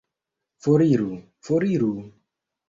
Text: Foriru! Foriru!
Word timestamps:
Foriru! 0.63 1.11
Foriru! 1.45 1.93